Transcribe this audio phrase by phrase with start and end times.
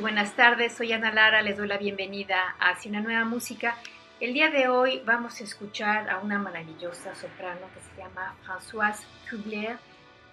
[0.00, 3.76] Buenas tardes, soy Ana Lara, les doy la bienvenida a Hacia una nueva música.
[4.20, 9.06] El día de hoy vamos a escuchar a una maravillosa soprano que se llama Françoise
[9.30, 9.78] Kubler,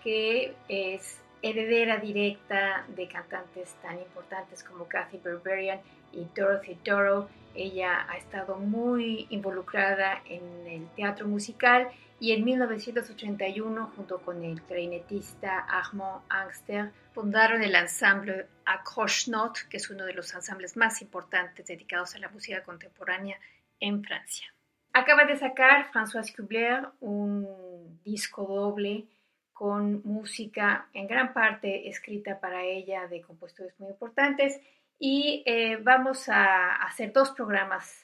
[0.03, 5.80] que es heredera directa de cantantes tan importantes como Kathy Berberian
[6.11, 7.30] y Dorothy Doro.
[7.55, 11.88] Ella ha estado muy involucrada en el teatro musical
[12.23, 19.89] y en 1981, junto con el clarinetista Armand Angster, fundaron el ensamble Accroche-Note, que es
[19.89, 23.38] uno de los ensambles más importantes dedicados a la música contemporánea
[23.77, 24.47] en Francia.
[24.93, 29.05] Acaba de sacar François Kubler un disco doble
[29.52, 34.61] con música en gran parte escrita para ella de compositores muy importantes
[34.97, 38.02] y eh, vamos a hacer dos programas,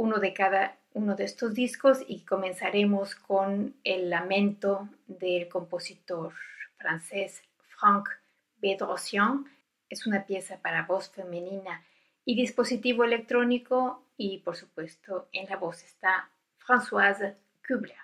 [0.00, 6.32] uno de cada uno de estos discos y comenzaremos con el lamento del compositor
[6.78, 8.08] francés Franck
[8.56, 9.44] Bedrosian.
[9.90, 11.84] Es una pieza para voz femenina
[12.24, 16.30] y dispositivo electrónico y por supuesto en la voz está
[16.66, 17.36] Françoise
[17.68, 17.98] Kubler.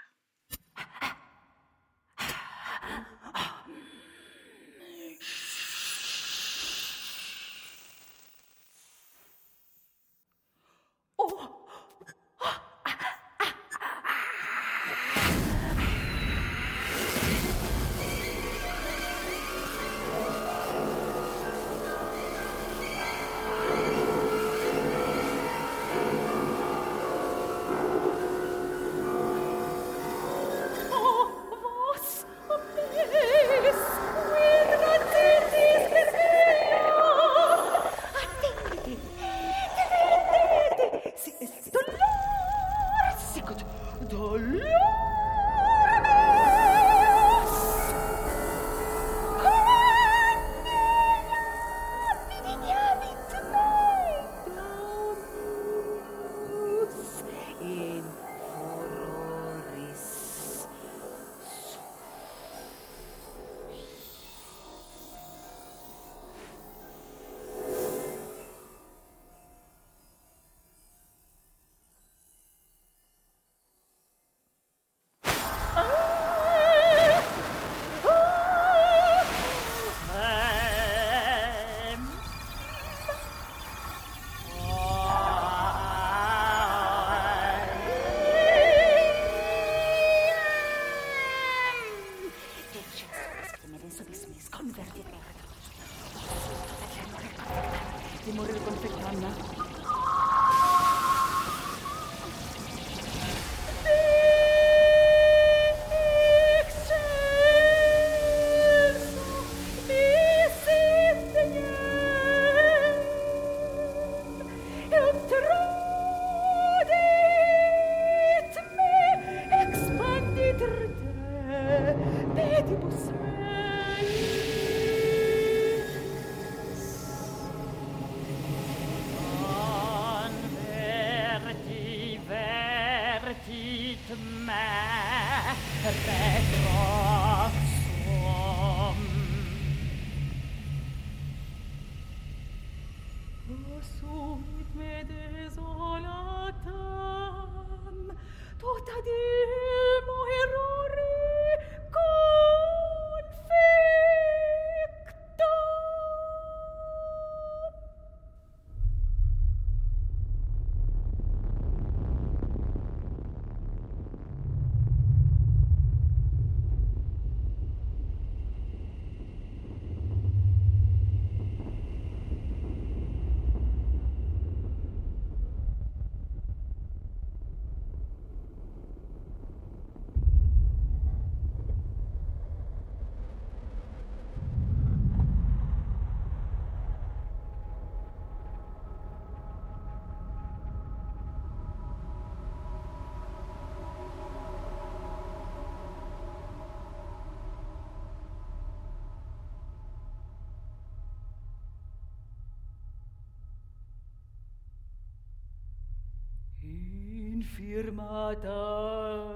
[207.42, 209.26] Firma dast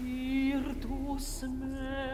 [0.00, 2.05] virtus me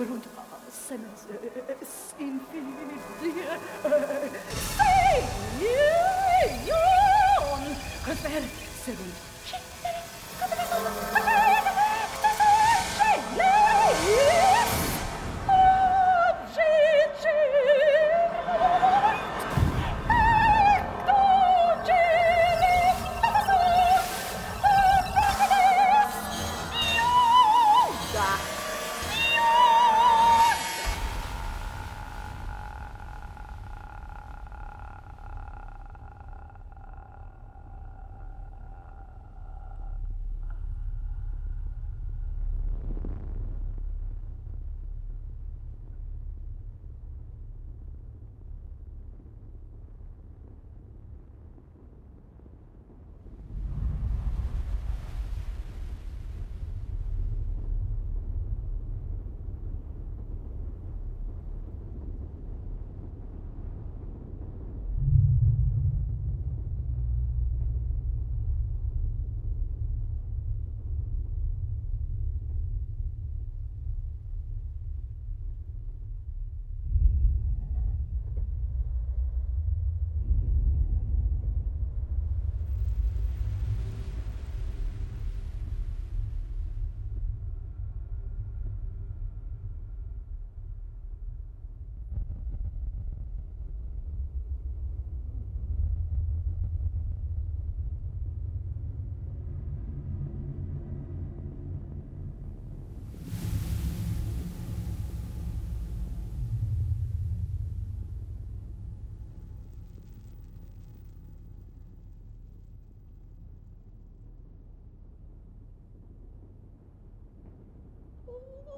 [0.00, 0.29] por último.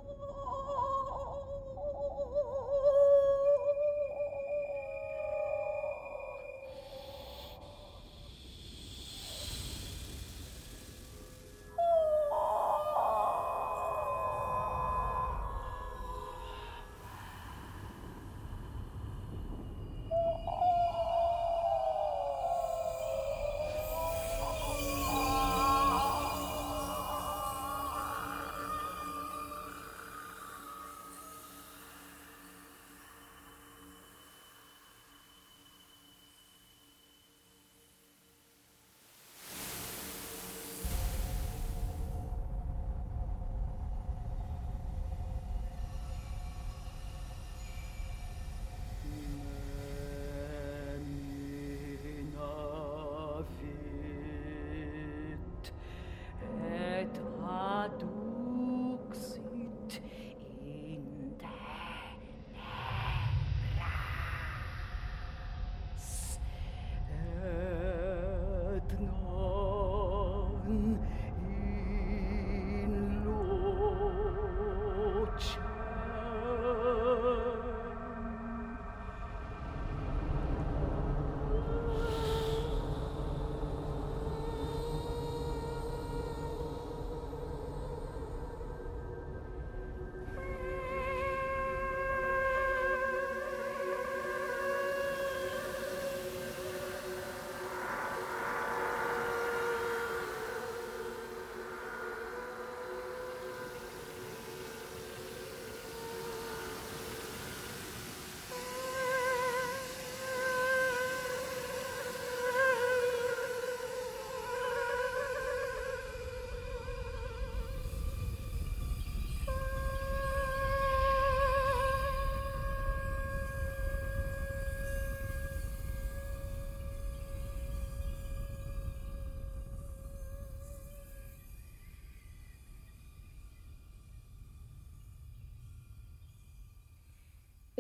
[0.09, 0.42] oh, whoa, whoa.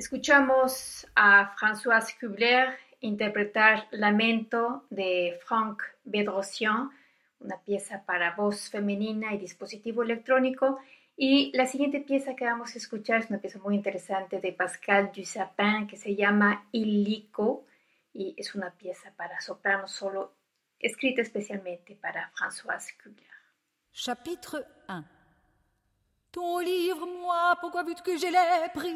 [0.03, 6.91] Escuchamos a Françoise Kubler interpretar Lamento de Franck Bedrosian,
[7.39, 10.81] una pieza para voz femenina y dispositivo electrónico.
[11.17, 15.13] Y la siguiente pieza que vamos a escuchar es una pieza muy interesante de Pascal
[15.15, 17.65] Dussapin que se llama Illico
[18.13, 20.33] y es una pieza para soprano solo,
[20.81, 23.31] escrita especialmente para Françoise Kubler.
[23.93, 25.23] Chapitre 1
[26.33, 28.95] Ton livre, moi, pourquoi vu que je l'ai pris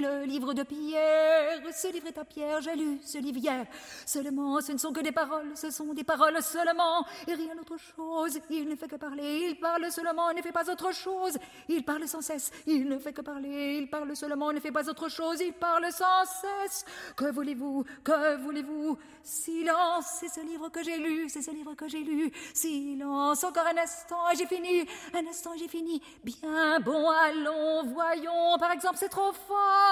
[0.00, 3.64] Le livre de Pierre, ce livre est à Pierre, j'ai lu ce livre hier.
[4.04, 7.76] Seulement, ce ne sont que des paroles, ce sont des paroles seulement, et rien d'autre
[7.78, 8.38] chose.
[8.50, 11.38] Il ne fait que parler, il parle seulement, il ne fait pas autre chose.
[11.68, 14.88] Il parle sans cesse, il ne fait que parler, il parle seulement, ne fait pas
[14.88, 16.84] autre chose, il parle sans cesse.
[17.16, 18.98] Que voulez-vous, que voulez-vous?
[19.22, 22.30] Silence, c'est ce livre que j'ai lu, c'est ce livre que j'ai lu.
[22.52, 26.02] Silence, encore un instant, et j'ai fini, un instant, j'ai fini.
[26.22, 29.83] Bien bon, allons, voyons, par exemple, c'est trop fort,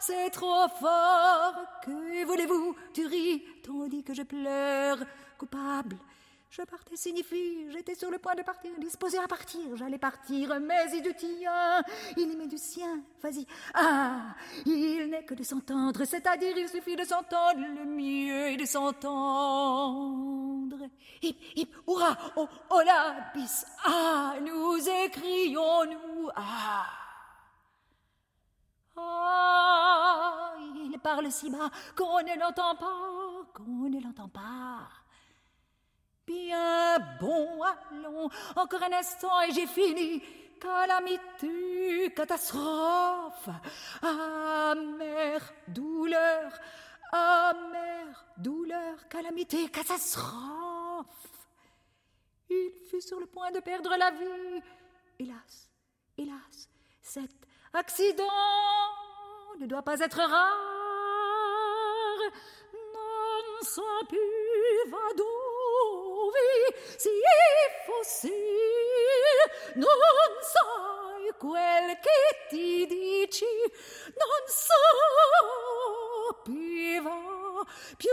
[0.00, 1.54] c'est trop fort.
[1.82, 4.98] Que voulez-vous Tu ris, tandis que je pleure,
[5.38, 5.96] coupable.
[6.48, 10.86] Je partais signifie, j'étais sur le point de partir, disposé à partir, j'allais partir, mais
[10.94, 11.82] il du tien,
[12.16, 13.44] il met du sien, vas-y.
[13.74, 18.64] Ah, il n'est que de s'entendre, c'est-à-dire il suffit de s'entendre, le mieux est de
[18.64, 19.16] s'entendre.
[21.20, 26.30] Hip, hip, hurrah, oh, oh la bis, ah, nous écrions, nous.
[26.36, 26.86] Ah,
[30.90, 34.88] il parle si bas qu'on ne l'entend pas, qu'on ne l'entend pas.
[36.26, 40.20] Bien bon, allons, encore un instant et j'ai fini.
[40.60, 43.48] Calamité, catastrophe,
[44.02, 46.50] amère douleur,
[47.12, 51.06] amère douleur, calamité, catastrophe.
[52.50, 54.60] Il fut sur le point de perdre la vie.
[55.20, 55.70] Hélas,
[56.18, 56.68] hélas,
[57.00, 57.30] cet
[57.72, 58.24] accident
[59.60, 60.75] ne doit pas être rare.
[63.56, 65.24] Non sapevado
[66.98, 67.08] si
[67.86, 68.34] fossi
[69.76, 69.86] non
[70.42, 73.46] sai quel che ti dici
[74.14, 74.42] non
[76.36, 77.16] sapeva
[77.96, 78.10] più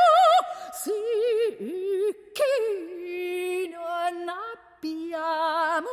[0.81, 1.01] sì
[2.33, 2.94] che
[4.85, 5.89] abbiamo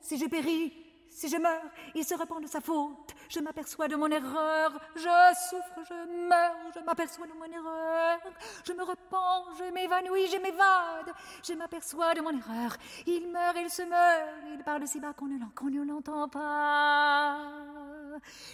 [0.00, 0.82] si je péris
[1.14, 1.62] si je meurs,
[1.94, 3.13] il se repent de sa faute.
[3.28, 4.72] Je m'aperçois de mon erreur.
[4.96, 8.18] Je souffre, je meurs, je m'aperçois de mon erreur.
[8.66, 11.12] Je me repens, je m'évanouis, je m'évade.
[11.46, 12.76] Je m'aperçois de mon erreur.
[13.06, 14.28] Il meurt, il se meurt.
[14.52, 17.38] Il parle si bas qu'on ne qu'on ne l'entend pas.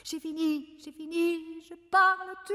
[0.05, 1.63] J'ai fini, j'ai fini.
[1.63, 2.55] Je parle, tu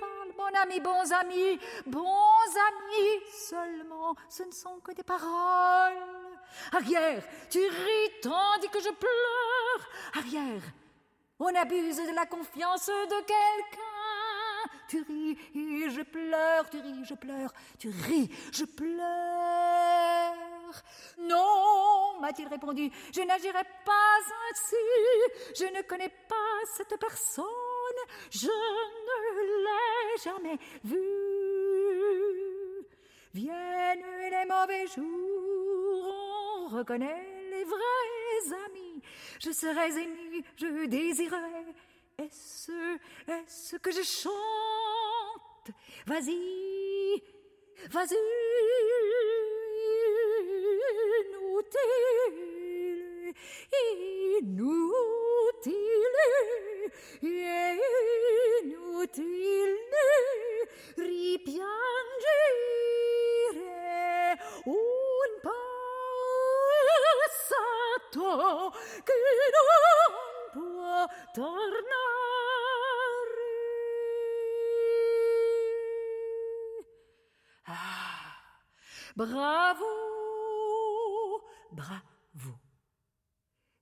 [0.00, 3.22] parles, mon ami, bons amis, bons amis.
[3.32, 5.98] Seulement, ce ne sont que des paroles.
[6.72, 9.88] Arrière, tu ris tandis que je pleure.
[10.14, 10.62] Arrière,
[11.40, 13.78] on abuse de la confiance de quelqu'un.
[14.88, 20.34] Tu ris et je pleure, tu ris, je pleure, tu ris, je pleure.
[21.18, 24.18] Non, m'a-t-il répondu, je n'agirai pas
[24.50, 24.76] ainsi.
[25.56, 26.34] Je ne connais pas
[26.76, 27.44] cette personne.
[28.30, 30.98] Je ne l'ai jamais vue.
[33.34, 36.14] Viennent les mauvais jours,
[36.64, 38.17] on reconnaît les vrais
[38.66, 39.02] amis.
[39.40, 41.74] Je serais ému, je désirerais.
[42.18, 42.72] Est-ce,
[43.28, 44.32] est-ce que je chante?
[46.06, 47.22] Vas-y,
[47.90, 48.16] vas-y,
[51.52, 52.12] inutile,
[54.40, 54.88] inutile,
[58.64, 59.76] inutile,
[60.96, 61.68] ripiangere
[64.66, 65.77] un
[67.28, 68.72] passato
[69.04, 69.12] che.
[77.66, 78.34] Ah,
[79.14, 79.84] bravo,
[81.70, 82.60] bravo.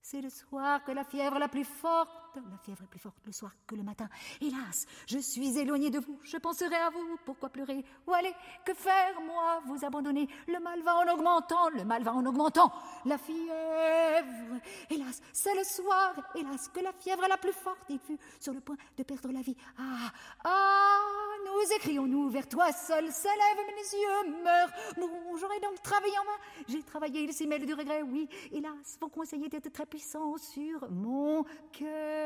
[0.00, 3.32] C'est le soir que la fièvre la plus forte La fièvre est plus forte le
[3.32, 4.08] soir que le matin.
[4.40, 6.18] Hélas, je suis éloignée de vous.
[6.22, 7.16] Je penserai à vous.
[7.24, 7.84] Pourquoi pleurer?
[8.06, 8.34] Où aller?
[8.64, 9.62] Que faire, moi?
[9.66, 10.28] Vous abandonner?
[10.46, 11.70] Le mal va en augmentant.
[11.70, 12.72] Le mal va en augmentant.
[13.06, 14.60] La fièvre.
[14.90, 16.14] Hélas, c'est le soir.
[16.34, 17.80] Hélas, que la fièvre est la plus forte.
[17.88, 19.56] Il fut sur le point de perdre la vie.
[19.78, 20.12] Ah,
[20.44, 21.00] ah,
[21.44, 23.10] nous écrions-nous vers toi seul.
[23.10, 24.72] S'élève, mes yeux meurent.
[24.98, 26.38] Bon, j'aurais donc travaillé en main.
[26.68, 28.28] J'ai travaillé, il s'y mêle du regret, oui.
[28.52, 32.25] Hélas, vos conseillers étaient très puissants sur mon cœur.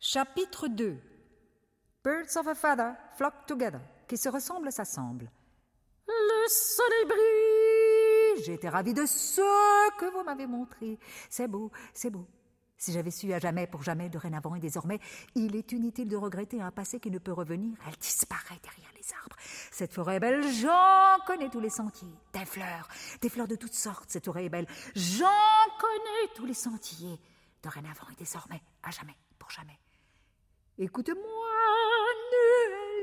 [0.00, 0.98] Chapitre 2
[2.02, 5.30] Birds of a feather flock together, qui se ressemblent s'assemblent.
[6.08, 9.40] Le soleil brille J'ai été ravie de ce
[9.98, 10.98] que vous m'avez montré.
[11.30, 12.26] C'est beau, c'est beau.
[12.78, 15.00] Si j'avais su à jamais, pour jamais, dorénavant et désormais,
[15.34, 17.76] il est inutile de regretter un passé qui ne peut revenir.
[17.86, 19.36] Elle disparaît derrière les arbres.
[19.72, 22.14] Cette forêt est belle, j'en connais tous les sentiers.
[22.32, 22.88] Des fleurs,
[23.20, 24.68] des fleurs de toutes sortes, cette forêt est belle.
[24.94, 25.26] J'en
[25.80, 27.18] connais tous les sentiers.
[27.64, 29.78] Dorénavant et désormais, à jamais, pour jamais.
[30.78, 31.48] Écoute-moi,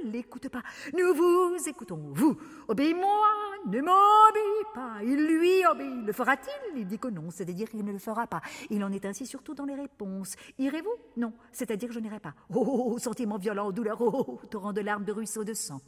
[0.05, 0.63] ne l'écoute pas.
[0.97, 2.37] Nous vous écoutons, vous.
[2.69, 3.27] Obéis-moi,
[3.65, 4.54] ne m'obéis
[5.03, 6.05] Il lui obéit.
[6.05, 6.79] Le fera-t-il?
[6.79, 8.41] Il dit que non, c'est-à-dire qu'il ne le fera pas.
[8.69, 10.35] Il en est ainsi surtout dans les réponses.
[10.57, 10.95] Irez-vous?
[11.17, 12.33] Non, c'est-à-dire je n'irai pas.
[12.53, 15.81] Oh, sentiment violent, douleur, oh, torrent de larmes, de ruisseaux de sang.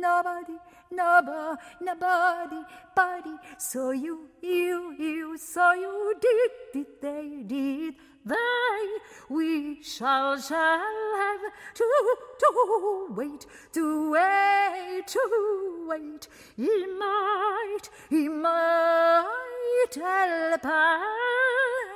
[0.00, 0.58] Nobody,
[0.90, 2.62] nobody, nobody,
[2.94, 3.36] body.
[3.58, 8.98] So you, you, you, so you did, did, they did they?
[9.28, 11.40] We shall shall have
[11.74, 16.28] to to wait to wait to wait.
[16.56, 21.87] He might he might help us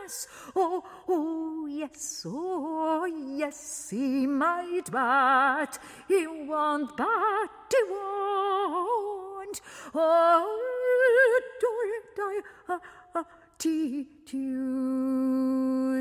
[0.57, 3.05] oh oh yes oh
[3.37, 9.61] yes he might but he won't but he won't.
[9.95, 10.73] Oh
[11.61, 12.79] do it uh,
[13.15, 13.25] uh,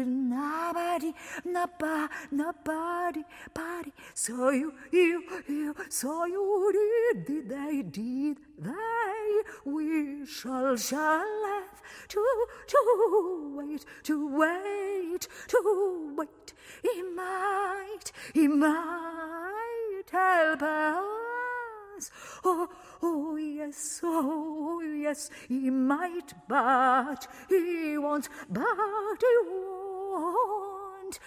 [0.05, 1.13] Nobody,
[1.45, 3.93] nobody, nobody, body.
[4.13, 9.41] So you, you, you, so you did, did they, did they?
[9.65, 16.53] We shall, shall have to, to wait, to wait, to wait.
[16.81, 22.11] He might, he might help us.
[22.43, 22.69] Oh,
[23.03, 28.63] Oh, yes, oh, yes, he might, but he won't, but
[29.19, 29.90] he won't.
[30.12, 31.19] und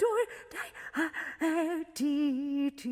[0.00, 0.68] door thy
[1.80, 2.84] attitude.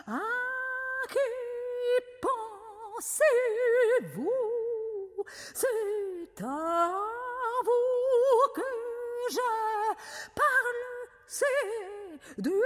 [0.06, 0.20] À
[1.08, 1.32] qui
[3.00, 4.22] pensez-vous?
[5.54, 6.92] C'est à
[7.64, 8.70] vous que
[9.30, 9.50] je
[10.34, 10.84] parle,
[11.26, 12.60] c'est de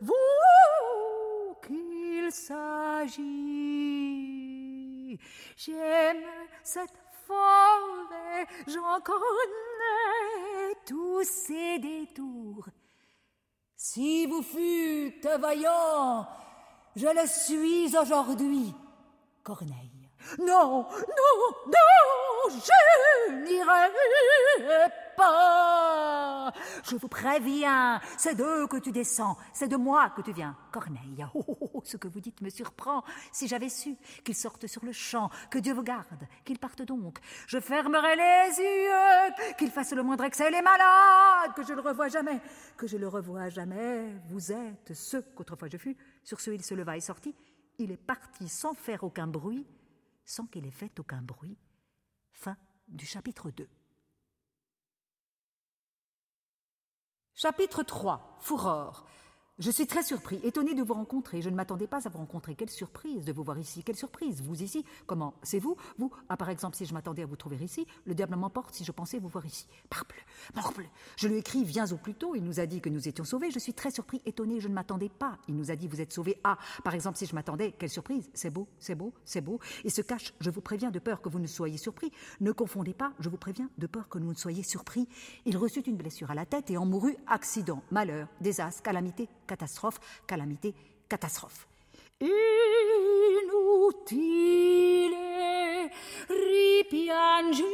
[0.00, 3.20] vous qu'il s'agit.
[5.56, 6.24] J'aime
[6.62, 10.49] cette forêt, j'en connais
[10.86, 12.68] tous ces détours.
[13.76, 16.26] Si vous fûtes vaillant,
[16.96, 18.74] je le suis aujourd'hui,
[19.42, 20.08] Corneille.
[20.38, 26.52] Non, non, non, je n'irai pas.
[26.84, 30.56] Je vous préviens, c'est d'eux que tu descends, c'est de moi que tu viens.
[30.72, 33.04] Corneille, oh, oh, oh, ce que vous dites me surprend.
[33.32, 37.18] Si j'avais su qu'ils sortent sur le champ, que Dieu vous garde, qu'ils partent donc,
[37.46, 42.08] je fermerais les yeux, qu'ils fassent le moindre excès les malades, que je le revoie
[42.08, 42.40] jamais,
[42.76, 44.14] que je le revois jamais.
[44.28, 45.96] Vous êtes ceux qu'autrefois je fus.
[46.24, 47.34] Sur ce, il se leva et sortit.
[47.78, 49.66] Il est parti sans faire aucun bruit
[50.30, 51.58] sans qu'il ait fait aucun bruit.
[52.32, 52.56] Fin
[52.88, 53.68] du chapitre 2.
[57.34, 58.36] Chapitre 3.
[58.40, 59.06] Fourreur.
[59.60, 61.42] Je suis très surpris, étonné de vous rencontrer.
[61.42, 62.54] Je ne m'attendais pas à vous rencontrer.
[62.54, 63.84] Quelle surprise de vous voir ici.
[63.84, 64.40] Quelle surprise.
[64.40, 65.76] Vous ici Comment C'est vous?
[65.98, 68.84] Vous ah, Par exemple, si je m'attendais à vous trouver ici, le diable m'emporte si
[68.84, 69.66] je pensais vous voir ici.
[69.90, 70.16] Parbleu,
[70.56, 70.86] morbleu.
[71.16, 72.34] Je lui écris Viens au plus tôt.
[72.34, 73.50] Il nous a dit que nous étions sauvés.
[73.50, 74.60] Je suis très surpris, étonné.
[74.60, 75.36] Je ne m'attendais pas.
[75.46, 76.40] Il nous a dit Vous êtes sauvés.
[76.42, 78.30] Ah, par exemple, si je m'attendais, quelle surprise.
[78.32, 79.60] C'est beau, c'est beau, c'est beau.
[79.84, 82.10] Et se cache, je vous préviens, de peur que vous ne soyez surpris.
[82.40, 85.06] Ne confondez pas, je vous préviens, de peur que nous ne soyez surpris.
[85.44, 89.98] Il reçut une blessure à la tête et en mourut accident, malheur, désastre, calamité, catastrophe,
[90.26, 90.72] calamité,
[91.08, 91.66] catastrophe.
[92.20, 92.30] Inutile
[96.28, 97.66] ripiangere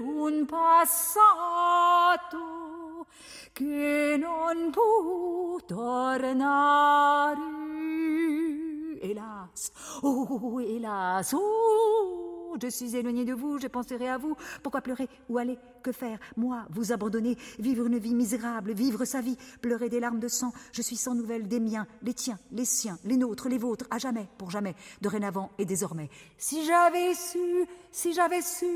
[0.00, 2.38] un passato
[3.52, 7.42] che non può tornare.
[9.02, 14.36] Hélas, oh hélas, oh je suis éloigné de vous, je penserai à vous.
[14.62, 15.58] Pourquoi pleurer Où aller?
[15.82, 16.18] Que faire?
[16.36, 20.52] Moi, vous abandonner, vivre une vie misérable, vivre sa vie, pleurer des larmes de sang.
[20.72, 23.98] Je suis sans nouvelles des miens, les tiens, les siens, les nôtres, les vôtres, à
[23.98, 26.10] jamais, pour jamais, dorénavant et désormais.
[26.38, 28.66] Si j'avais su, si j'avais su.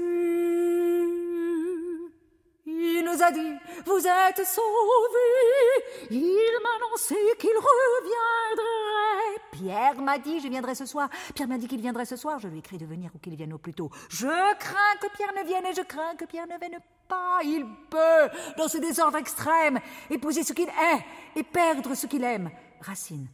[2.70, 3.54] Il nous a dit,
[3.86, 6.10] vous êtes sauvés.
[6.10, 9.40] Il m'a annoncé qu'il reviendrait.
[9.52, 11.08] Pierre m'a dit, je viendrai ce soir.
[11.34, 12.38] Pierre m'a dit qu'il viendrait ce soir.
[12.38, 13.90] Je lui ai écrit de venir ou qu'il vienne au plus tôt.
[14.10, 14.26] Je
[14.58, 16.78] crains que Pierre ne vienne et je crains que Pierre ne vienne
[17.08, 17.38] pas.
[17.42, 18.28] Il peut,
[18.58, 19.78] dans ce désordre extrême,
[20.10, 21.04] épouser ce qu'il est
[21.36, 22.50] et perdre ce qu'il aime.
[22.82, 23.28] Racine.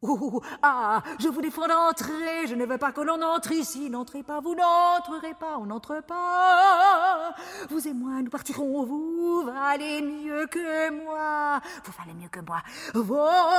[0.00, 4.22] Oh, ah, je vous défends d'entrer, je ne veux pas que l'on entre ici, n'entrez
[4.22, 7.34] pas, vous n'entrerez pas, on n'entre pas.
[7.68, 12.62] Vous et moi, nous partirons, vous valez mieux que moi, vous valez mieux que moi.
[12.94, 13.16] Vos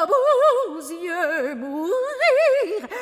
[0.08, 1.92] beaux yeux mourir,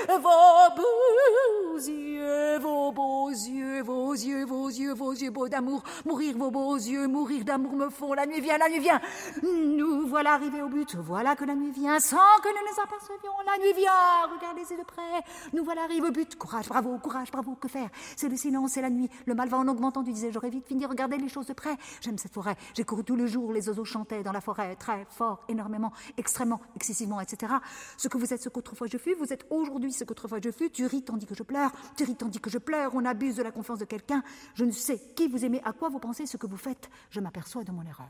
[0.10, 6.36] vos beaux yeux, vos beaux yeux, vos yeux, vos yeux, vos yeux beaux d'amour, mourir.
[6.38, 9.00] Vos beaux yeux, mourir d'amour me font, la nuit vient, la nuit vient.
[9.44, 13.27] Nous voilà arrivés au but, voilà que la nuit vient, sans que nous nous apercevions
[13.46, 15.24] la nuit vient, regardez-y de près.
[15.54, 16.36] Nous voilà arrivés au but.
[16.38, 17.90] Courage, bravo, courage, bravo, que faire?
[18.16, 19.10] C'est le silence, c'est la nuit.
[19.26, 21.76] Le mal va en augmentant, tu disais, j'aurais vite fini, regardez les choses de près.
[22.02, 22.56] J'aime cette forêt.
[22.74, 26.62] J'ai couru tout le jour, les oiseaux chantaient dans la forêt, très fort, énormément, extrêmement,
[26.76, 27.54] excessivement, etc.
[27.98, 30.70] Ce que vous êtes, ce qu'autrefois je fus, vous êtes aujourd'hui ce qu'autrefois je fus.
[30.72, 32.92] Tu ris tandis que je pleure, tu ris tandis que je pleure.
[32.94, 34.24] On abuse de la confiance de quelqu'un.
[34.56, 36.90] Je ne sais qui vous aimez, à quoi vous pensez, ce que vous faites.
[37.10, 38.10] Je m'aperçois de mon erreur.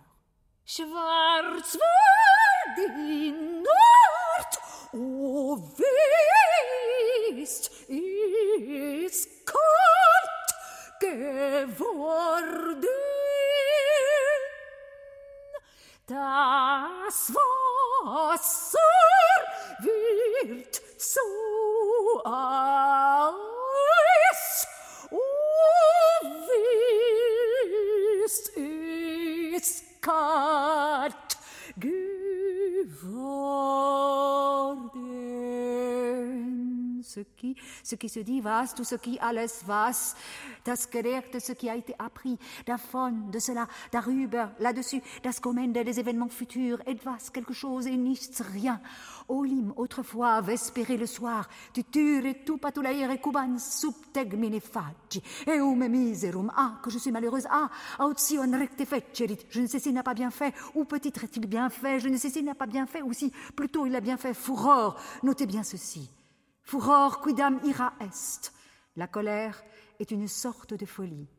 [4.38, 4.60] Schwarzwald
[4.93, 5.58] O
[7.38, 10.50] wisst, ist kalt
[11.00, 12.08] geworden.
[16.08, 18.80] Das Wasser
[19.80, 21.19] wird so
[22.23, 23.38] eis.
[25.12, 25.19] O
[28.23, 31.38] wisst, ist kalt
[31.78, 32.07] geworden.
[32.89, 33.38] For.
[37.08, 40.13] Ce qui, ce qui se dit was, tout ce qui alles was,
[40.65, 46.02] das Gelehrte, ce qui a été appris, davon, de cela, darüber, là-dessus, das Kommende, les
[46.02, 48.82] événements futurs, etwas, quelque chose et nichts, rien.
[49.30, 51.84] Olim, autrefois, vespéré le soir, tu
[52.58, 58.84] patulaire cuban subteg mine facci, eume miserum, ah, que je suis malheureuse, ah, autsion recte
[58.84, 62.10] fecerit, je ne sais s'il n'a pas bien fait, ou peut-être a-t-il bien fait, je
[62.10, 65.00] ne sais s'il n'a pas bien fait, ou si, plutôt, il a bien fait, furor,
[65.24, 66.10] notez bien ceci.
[66.67, 68.51] Furor quidam ira est.
[68.97, 69.63] La colère
[69.99, 71.30] est une sorte de folie.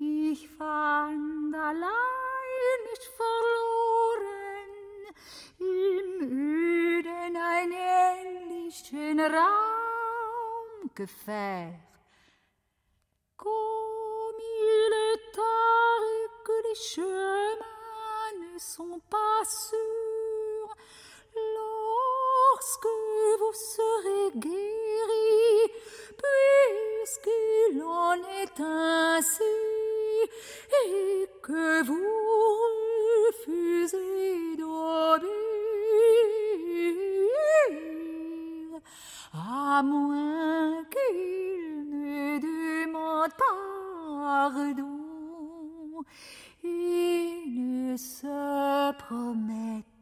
[0.00, 4.72] Ich fand allein nicht verloren,
[5.60, 9.78] im Öden ein ähnlichen Raum.
[11.24, 11.78] Faire?
[13.36, 16.06] Comme il est tard
[16.44, 20.07] que les chemins ne sont pas sûrs,
[22.58, 22.92] lorsque
[23.38, 25.70] vous serez guéri,
[26.22, 29.42] puisqu'il en est ainsi,
[30.86, 32.14] et que vous
[33.28, 35.30] refusez d'obéir,
[39.32, 43.34] à moins qu'il ne demande
[44.18, 44.98] pardon.
[46.64, 49.97] Et ne se promette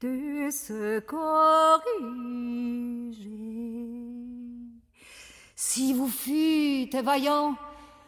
[0.00, 1.88] de se corriger.
[5.56, 7.56] Si vous fûtes vaillant,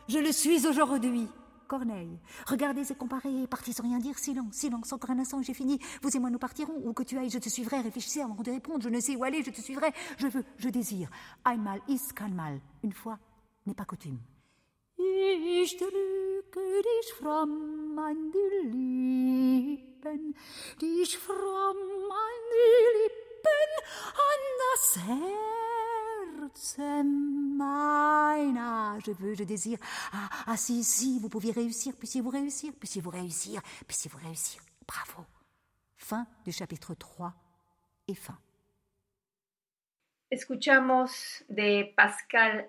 [0.08, 1.26] je le suis aujourd'hui.
[1.66, 5.78] Corneille, regardez et comparez, partez sans rien dire, silence, silence, encore un instant, j'ai fini.
[6.02, 8.50] Vous et moi nous partirons, où que tu ailles, je te suivrai, réfléchissez avant de
[8.50, 11.10] répondre, je ne sais où aller, je te suivrai, je veux, je désire.
[11.46, 13.20] Einmal ist Mal, une fois
[13.66, 14.18] n'est pas coutume.
[15.62, 20.34] Ich drücke dich fromm an die Lippen,
[20.80, 21.76] dich fromm
[22.26, 23.70] an die Lippen,
[24.28, 25.40] an das Herz
[26.78, 28.98] meiner.
[29.04, 29.78] Je veux, je désire.
[30.12, 34.62] Ah, ah, si, si, vous pouviez réussir, puissiez-vous réussir, puissiez-vous réussir, puissiez-vous réussir.
[34.86, 35.24] Bravo.
[35.96, 37.34] Fin du chapitre 3
[38.08, 38.38] et fin.
[40.30, 42.68] Escuchamos de Pascal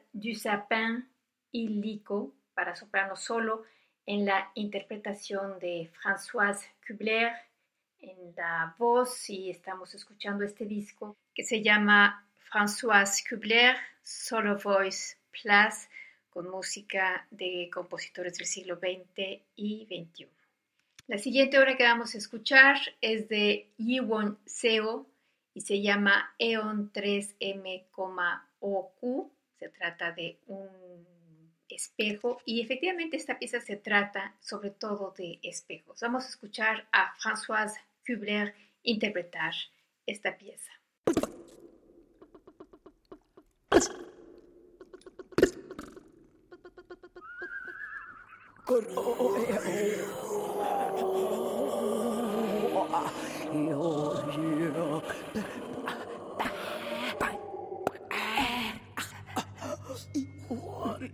[1.52, 3.64] Dusapin Illico para soprano solo
[4.06, 7.34] en la interpretación de Françoise Kubler
[8.00, 15.18] en la voz y estamos escuchando este disco que se llama Françoise Kubler Solo Voice
[15.32, 15.88] Plus
[16.30, 20.28] con música de compositores del siglo XX y XXI.
[21.08, 25.06] La siguiente obra que vamos a escuchar es de Yiwon Seo
[25.54, 27.84] y se llama Eon 3M,
[28.60, 29.32] OQ.
[29.60, 31.06] Se trata de un
[31.76, 36.00] espejo y efectivamente esta pieza se trata sobre todo de espejos.
[36.02, 38.54] Vamos a escuchar a Françoise Kubler
[38.84, 39.54] interpretar
[40.06, 40.72] esta pieza.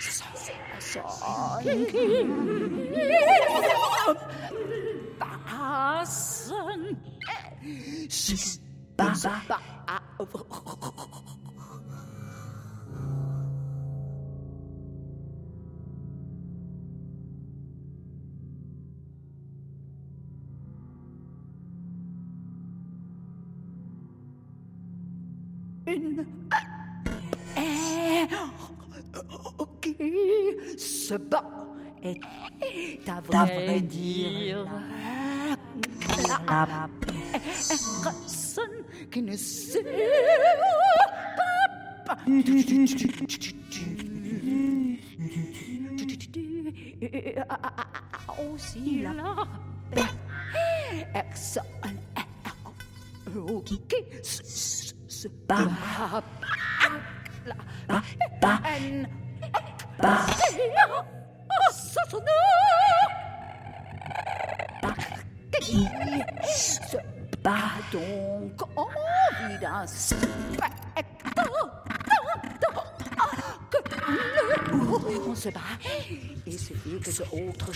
[0.00, 0.10] 谢
[0.80, 1.00] 谢
[5.18, 6.96] 啊声
[8.96, 9.30] 大声
[9.84, 10.02] 啊
[31.10, 31.44] se bat
[32.04, 32.20] est
[33.08, 34.64] à vrai dire
[36.28, 39.84] la personne qui ne sait
[42.06, 42.16] pas.
[48.52, 49.12] Aussi la
[49.92, 51.64] personne
[53.88, 54.04] qui
[55.08, 56.22] se bat.
[57.88, 58.00] La
[65.60, 65.86] qui
[66.48, 66.96] se
[67.42, 67.52] bat
[67.92, 68.62] donc
[75.16, 75.60] on se bat
[76.46, 76.56] et
[77.00, 77.72] que ce autre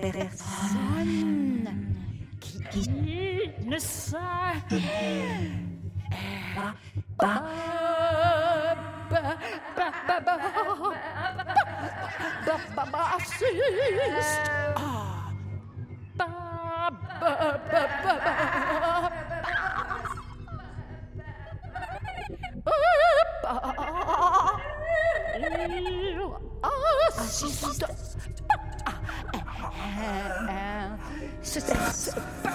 [0.00, 1.68] personne
[2.40, 2.88] qui
[3.66, 4.16] ne sait
[7.18, 7.44] pas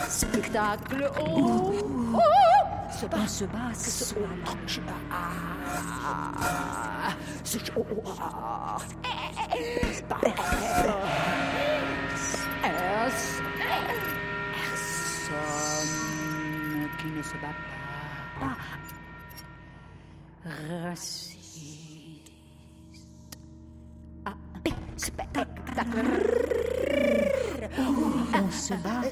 [0.09, 1.07] spectacle.
[1.17, 2.58] Oh, oh,
[2.99, 4.15] se bat, se bat, se
[14.53, 15.39] Personne
[16.97, 17.55] qui ne se bat
[18.39, 18.57] pas.
[20.89, 22.31] Raciste.
[24.25, 24.33] Ah,
[24.97, 25.61] spectacle.
[28.33, 29.03] On se bat.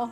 [0.00, 0.08] あ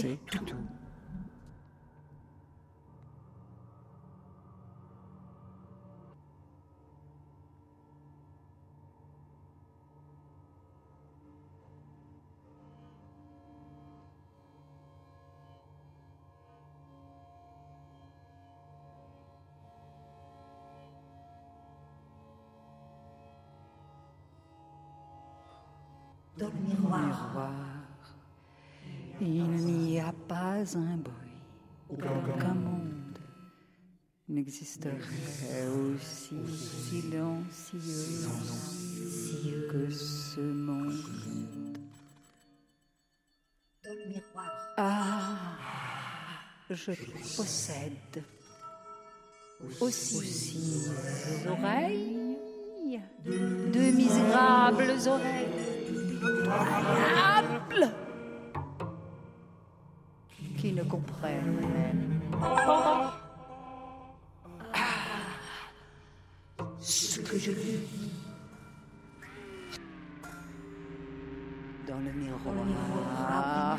[0.00, 0.44] C'est tout.
[0.44, 0.85] Dans
[30.72, 31.42] pas un bruit,
[31.90, 33.18] aucun monde.
[34.28, 36.36] n'existerait aussi
[36.90, 37.78] silencieux
[39.70, 41.78] que ce monde.
[43.84, 45.36] dans le miroir, Ah,
[46.70, 46.92] je
[47.36, 48.24] possède
[49.80, 55.46] aussi des oreilles, de misérables oreilles,
[60.66, 62.20] qui ne comprennent.
[66.80, 67.78] Ce que je dis
[71.86, 72.42] dans le miroir.
[73.28, 73.76] Ah,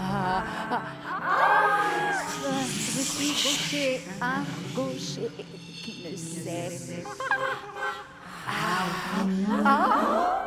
[0.00, 0.82] ah, ah,
[2.64, 4.42] je suis gaucher, un
[4.74, 5.30] gaucher
[5.82, 7.04] qui ne sait
[9.62, 10.39] Ah,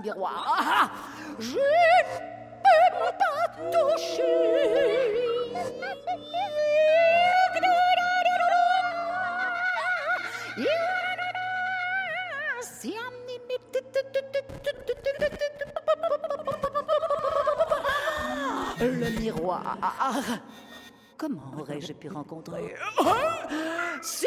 [0.00, 0.90] du miroir, Ah,
[1.38, 1.58] je ne
[2.62, 5.18] peux pas toucher.
[18.80, 19.76] Le miroir.
[21.16, 22.74] Comment aurais-je pu rencontrer?
[24.02, 24.26] Si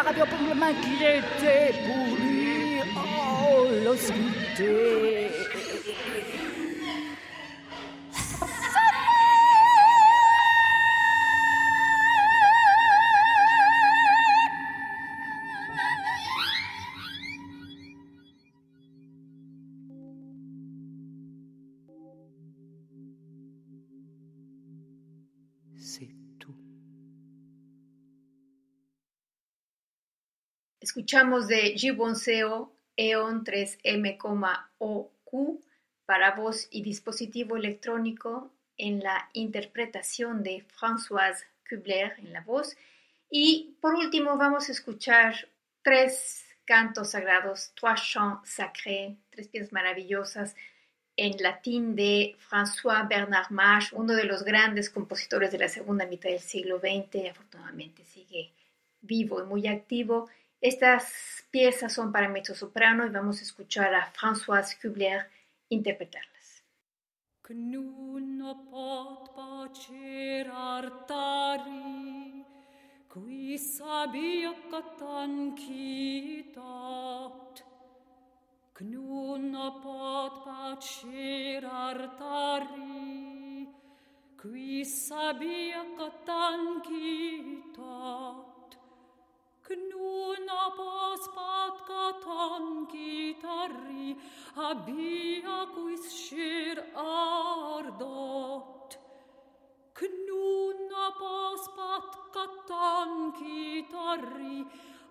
[0.00, 2.80] rappeler pour le main qu'il était pour lui.
[2.96, 5.41] Oh, l'hostilité.
[31.12, 35.60] Escuchamos de Gibbonseo EON 3M,OQ
[36.06, 42.78] para voz y dispositivo electrónico en la interpretación de Françoise Kubler en la voz.
[43.28, 45.50] Y por último vamos a escuchar
[45.82, 50.56] tres cantos sagrados, Trois Chants Sacrés, tres piezas maravillosas
[51.18, 56.30] en latín de François Bernard Mach, uno de los grandes compositores de la segunda mitad
[56.30, 58.54] del siglo XX, afortunadamente sigue
[59.02, 60.30] vivo y muy activo.
[60.62, 65.28] Estas piezas son para mezzo-soprano y vamos a escuchar a Françoise Kubler
[65.68, 66.62] interpretarlas.
[73.12, 74.54] qui sabia
[78.72, 82.88] Cnuna pot pacer artari,
[84.40, 87.12] qui sabia catancitat.
[90.12, 94.08] una pospatkaton kitarri
[94.68, 98.90] abia quis shir ardot.
[99.94, 103.10] Knuna pospatkaton
[103.40, 104.58] kitarri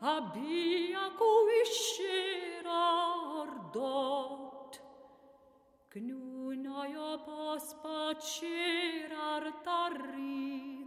[0.01, 4.71] abia quis shir ardot.
[5.93, 10.80] Knuna jo pospatshir artarri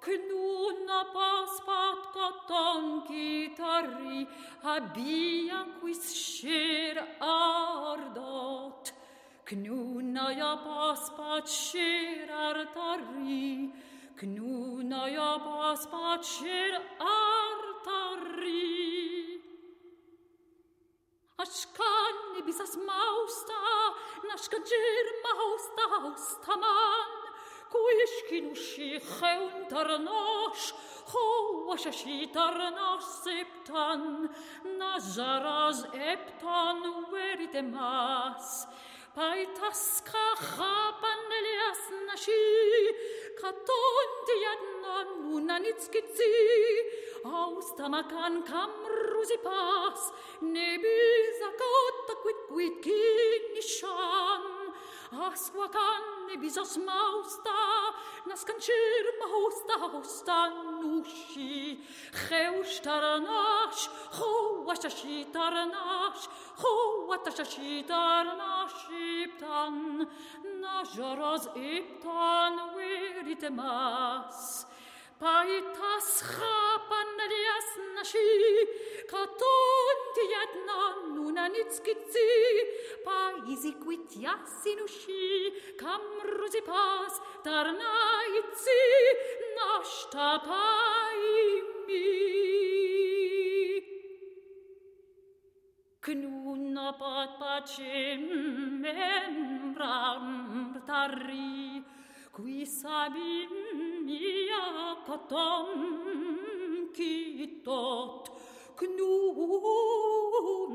[0.00, 4.28] Cnuna pas pat catancitari,
[4.62, 8.92] abia quis scer ardot.
[9.44, 13.72] Cnuna ja pas pacer artari,
[14.16, 18.68] Cnuna ja pas pacer artari.
[21.38, 23.60] Ashkan ibisas mausta,
[24.28, 27.17] nashka jir mausta austaman,
[27.72, 30.72] kuishkin ushi cheun tarnosh,
[31.10, 31.24] ho
[31.74, 34.28] ashashi tarnosh septan,
[34.80, 35.80] nazaraz
[36.12, 36.80] eptan
[37.12, 38.66] veritemas,
[39.16, 42.44] paitas kachapan elias nashi,
[43.40, 46.34] katon diadnan unanitskitzi,
[47.24, 50.00] austamakan kamrusipas,
[50.42, 54.44] nebisa kautta quid quid kinishan,
[55.28, 57.58] aswakan ne bisos mausta
[58.28, 60.38] nascan cir mausta hosta
[60.80, 61.78] nushi
[62.22, 63.82] kheu staranash
[64.16, 64.30] ho
[64.68, 66.24] washashi taranash
[66.60, 66.72] ho
[67.10, 69.76] watashashi taranash iptan
[70.62, 73.58] najaraz iptan wiritemas
[74.28, 74.77] mas
[75.22, 78.28] paitas rapan lias nashi
[79.12, 82.28] katon tiat nan nun anitskitsi
[83.06, 84.80] paisi quit yasin
[85.80, 87.14] kam kamrusi pas
[87.44, 88.80] tarnaitsi
[89.56, 92.06] nashta paimi
[96.08, 98.22] knuna pat pacem
[98.82, 100.26] membram
[100.88, 101.84] tarri,
[102.38, 104.14] Qui s'abîmia
[105.06, 105.66] katam
[106.94, 108.24] kitot
[108.78, 110.72] knun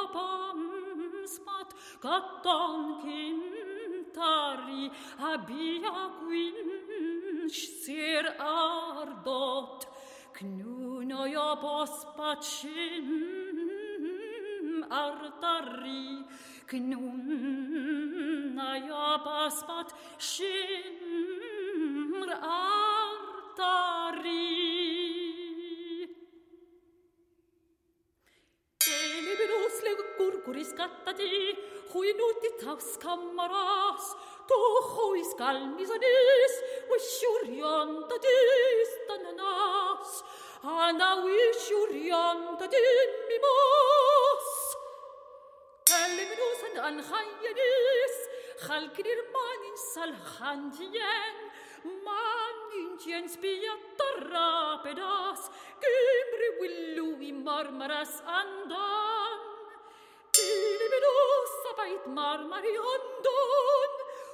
[0.00, 1.70] apamsmat
[2.04, 4.84] katam kintari
[5.32, 6.56] abia quin
[7.50, 9.80] sir ardot
[10.38, 13.08] knun oia pospacim
[14.88, 16.26] artarii,
[16.66, 20.52] knunna ja paspat și
[22.40, 23.68] artarii.
[29.18, 31.34] Eliberos le gurguris cattati,
[31.90, 34.04] hui nuti taus cammaras,
[34.48, 34.58] to
[34.92, 36.54] huis calmisanis,
[36.94, 40.10] ushuriantatis tananas,
[40.62, 44.27] ana ushuriantatin mimos.
[46.78, 48.16] عن خيرس
[48.60, 51.36] خلق رمان سلخان جين
[51.84, 55.50] مام جين سبيا طرا بداس
[55.82, 59.38] كبر ولوي مرمرس أندان
[60.32, 63.92] تيلي بلوس سبايت مرمري أندان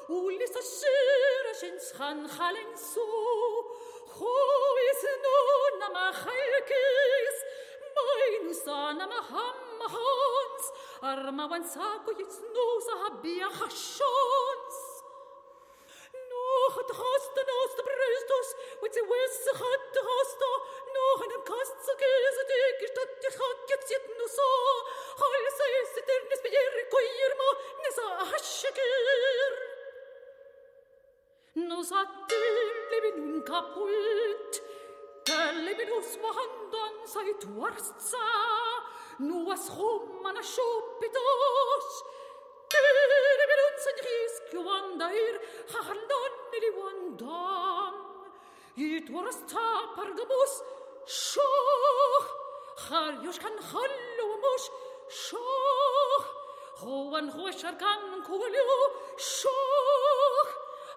[0.09, 3.07] ولسه الشيرة شنسخان خالنسو
[4.09, 7.39] خويس نون ما خيكيس
[7.97, 10.67] ماينو سانا ما هم هونس
[11.05, 14.79] أرمى وانساكو يتسنوسا هبيا خشونس
[16.31, 18.51] نوخ تخاست ناس تبرزتوس
[18.83, 20.53] وتويس خد تخاستا
[20.95, 24.43] نوخ انا مكاست سكيز ديك اشتد تخاك يتسيت نوسا
[25.17, 29.53] خالص يستر نسبير كوير ما نسا هشكير
[31.57, 34.63] نوسا تيم لبنون كابوت
[35.25, 38.19] تلبنوس وهندان سايت ورسا
[39.19, 41.91] nuas homman a siopit os.
[42.75, 45.37] Dyr y berwt yn rhys gwandair,
[45.73, 48.01] ha harlon ili wandan.
[48.77, 50.55] It waras tapar ar gabws,
[51.07, 52.33] sioch.
[52.87, 54.65] Charios kan hallo amus,
[55.09, 56.27] sioch.
[56.83, 58.79] Hoan hwys ar gan cwlio,
[59.17, 60.51] sioch.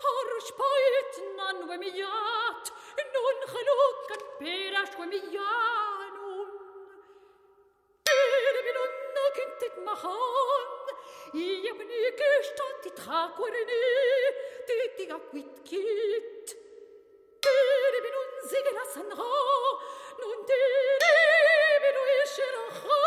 [0.07, 2.73] Harsh paet nan wemiat,
[3.13, 5.96] nun chalwg perash peras wemiat.
[11.33, 13.83] يبني قشطة تتخاكورني
[14.67, 16.57] تتيغا كويت كيت
[17.41, 19.31] تيري بنو نزيغ لسنغا
[20.19, 23.03] نونديري بنو يشرخا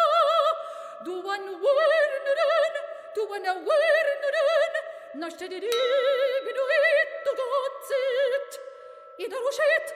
[1.05, 2.75] دوان ورنرن
[3.17, 4.75] دوان ورنرن
[5.15, 5.71] نشتدري
[6.45, 6.65] بنو
[7.01, 8.61] يتغطيت
[9.21, 9.89] إذا رشيت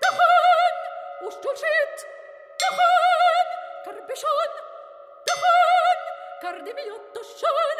[0.00, 0.74] تخن
[1.22, 1.96] وشتوشيت
[2.58, 3.46] تخن
[3.84, 4.67] كربشان
[6.40, 7.78] Cardemillotto Sean,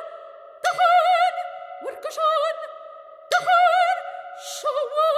[0.61, 1.35] Tahan,
[1.87, 2.59] Workashan,
[3.31, 3.99] Tahan,
[4.43, 5.18] Shawan.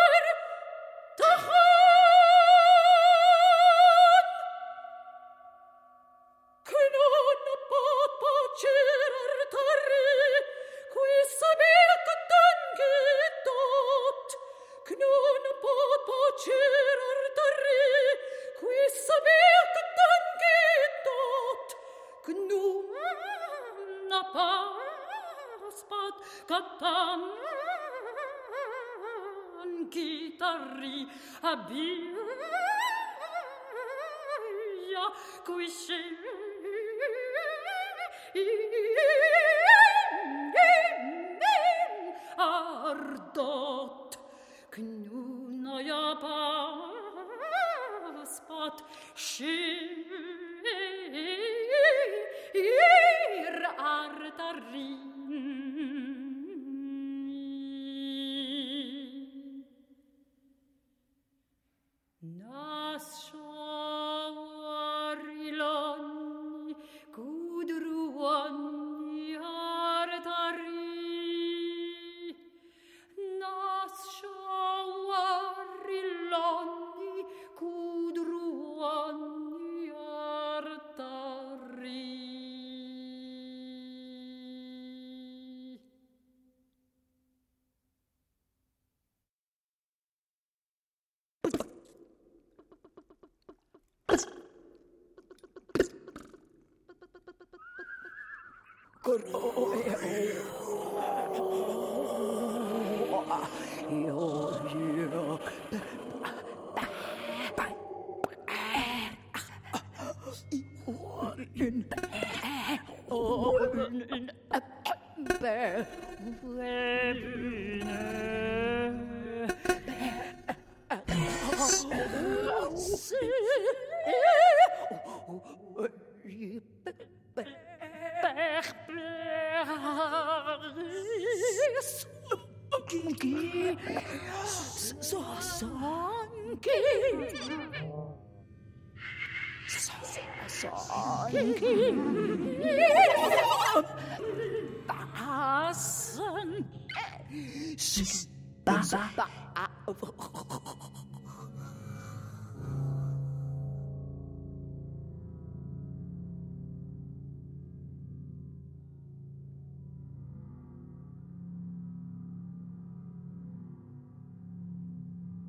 [49.40, 49.69] She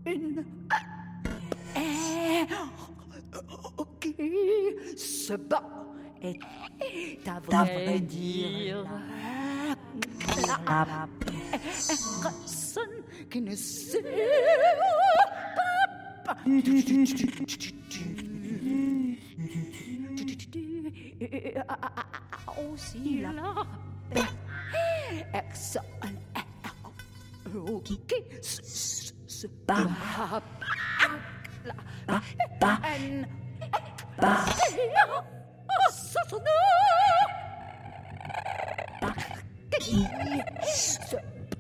[0.05, 0.45] Une...
[1.75, 2.45] Eh...
[3.99, 5.63] Qui se bat.
[6.21, 8.85] Est à vrai dire.
[12.71, 14.01] personne qui ne sait
[16.25, 16.37] pas.
[22.71, 23.65] Aussi là.
[25.33, 25.85] Excellent.
[27.55, 27.89] Ok.
[29.67, 29.95] Bam.
[32.07, 32.21] Bam.
[32.59, 33.25] Bam.
[34.19, 34.45] Bam.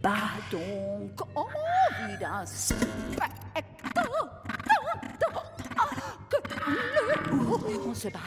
[0.01, 3.63] Bat donc envie d'un spectacle
[6.29, 6.37] que
[7.87, 8.19] on se bat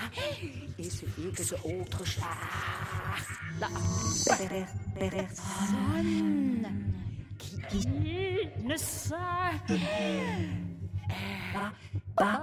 [0.78, 2.04] et celui que ce autre
[4.98, 5.38] personne
[7.68, 7.88] qui
[8.62, 9.14] ne sait
[12.14, 12.42] pas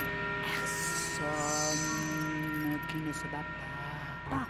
[1.21, 3.45] personne qui ne se bat
[4.29, 4.47] pas.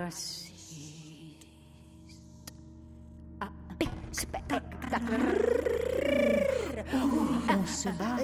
[0.00, 1.46] Raciste.
[3.40, 3.48] Ah,
[4.12, 4.62] spectacle.
[7.48, 8.16] On se bat.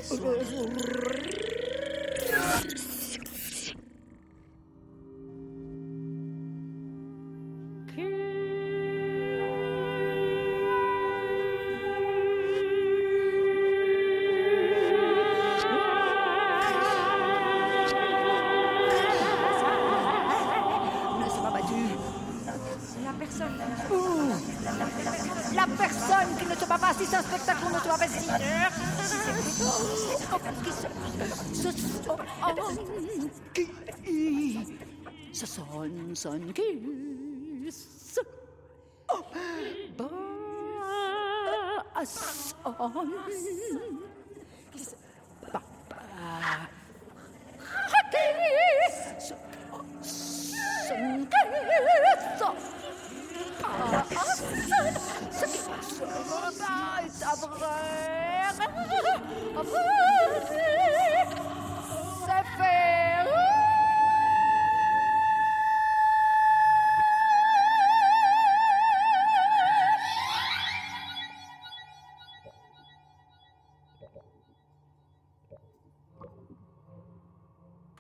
[42.85, 42.91] あ、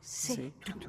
[0.03, 0.81] C'est tout.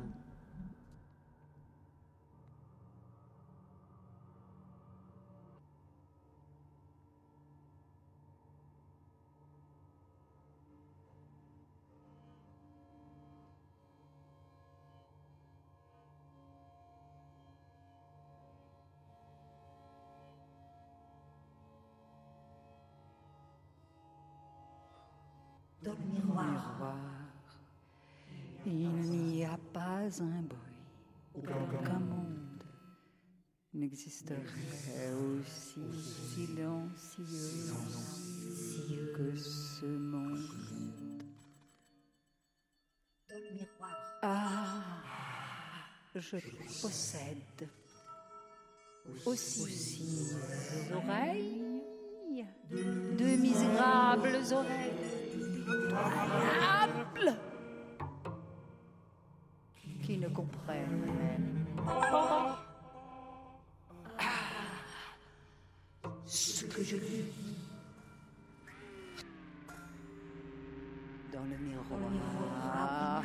[30.18, 30.60] Pas un bruit,
[31.36, 32.64] aucun monde.
[33.74, 35.82] n'existerait aussi
[36.36, 37.24] silencieux
[39.16, 41.24] que ce monde.
[43.30, 44.84] dans le miroir, Ah,
[46.16, 46.38] je
[46.82, 47.68] possède
[49.26, 54.94] aussi des oreilles, de misérables oreilles,
[60.04, 62.60] qui ne comprennent même pas
[66.26, 67.24] ce que je dis
[71.32, 72.00] dans le miroir.
[72.64, 73.22] Ah,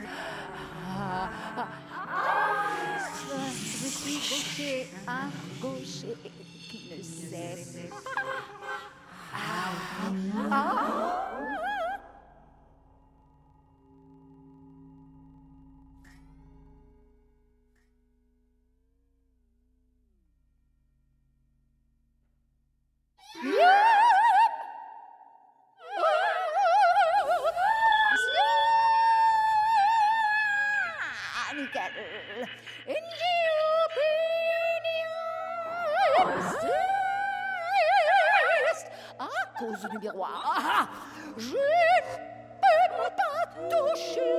[0.87, 1.67] ah, ah,
[3.51, 6.17] je suis gaucher, un gaucher
[6.69, 7.97] qui ne sait pas.
[31.49, 31.93] Ah, ah, nickel.
[32.89, 32.95] In
[39.19, 40.31] à cause du miroir.
[40.45, 40.89] Ah,
[41.39, 41.57] je ne
[42.61, 44.39] peux pas toucher.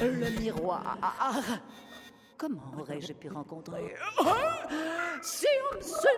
[0.00, 0.96] Le miroir.
[2.40, 3.94] Comment aurais-je pu rencontrer
[5.20, 6.08] Si on se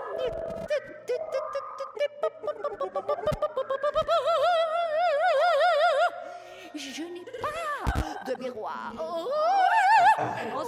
[6.77, 8.93] Je n'ai pas de miroir.
[8.99, 10.65] En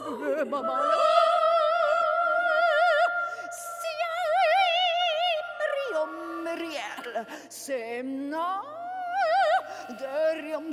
[0.00, 0.94] ce moment-là,
[6.56, 8.62] Riel, c'est non
[9.90, 10.72] de riom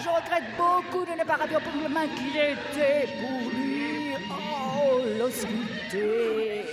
[0.00, 4.14] Je regrette beaucoup de ne pas rappeler pour le main qu'il était pour lui.
[4.30, 6.67] Oh, l'hostilité.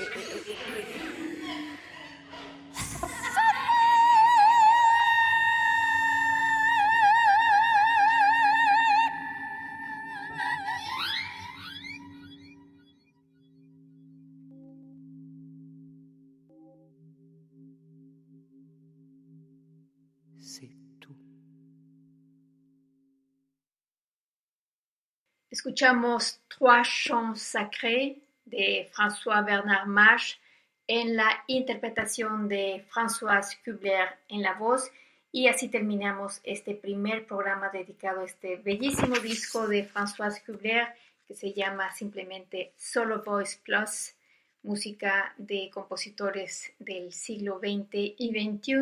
[25.66, 30.38] Escuchamos Trois chants sacrés de François Bernard Mache
[30.86, 34.92] en la interpretación de Françoise Kubler en la voz
[35.32, 40.90] y así terminamos este primer programa dedicado a este bellísimo disco de Françoise Kubler
[41.28, 44.14] que se llama simplemente Solo Voice Plus,
[44.62, 48.76] música de compositores del siglo XX y XXI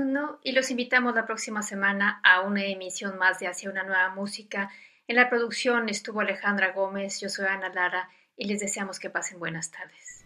[0.43, 4.69] y los invitamos la próxima semana a una emisión más de Hacia una nueva música.
[5.05, 9.37] En la producción estuvo Alejandra Gómez, yo soy Ana Lara y les deseamos que pasen
[9.37, 10.23] buenas tardes.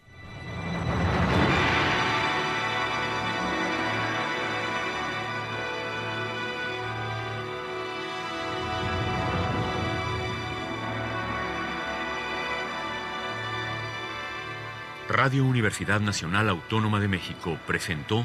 [15.08, 18.24] Radio Universidad Nacional Autónoma de México presentó